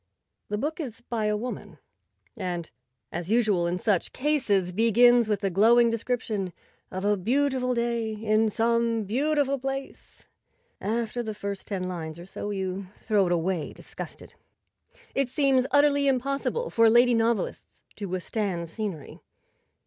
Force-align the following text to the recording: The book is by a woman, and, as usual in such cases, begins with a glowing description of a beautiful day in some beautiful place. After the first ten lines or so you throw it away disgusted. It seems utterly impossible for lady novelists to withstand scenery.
The 0.49 0.57
book 0.57 0.79
is 0.79 1.01
by 1.01 1.25
a 1.25 1.37
woman, 1.37 1.77
and, 2.35 2.71
as 3.11 3.29
usual 3.29 3.67
in 3.67 3.77
such 3.77 4.13
cases, 4.13 4.71
begins 4.71 5.29
with 5.29 5.43
a 5.43 5.51
glowing 5.51 5.91
description 5.91 6.53
of 6.89 7.05
a 7.05 7.15
beautiful 7.15 7.75
day 7.75 8.13
in 8.13 8.49
some 8.49 9.03
beautiful 9.03 9.59
place. 9.59 10.25
After 10.81 11.21
the 11.21 11.35
first 11.35 11.67
ten 11.67 11.83
lines 11.83 12.17
or 12.17 12.25
so 12.25 12.49
you 12.49 12.87
throw 12.95 13.27
it 13.27 13.31
away 13.31 13.73
disgusted. 13.73 14.33
It 15.13 15.29
seems 15.29 15.67
utterly 15.69 16.07
impossible 16.07 16.71
for 16.71 16.89
lady 16.89 17.13
novelists 17.13 17.83
to 17.97 18.07
withstand 18.07 18.69
scenery. 18.69 19.19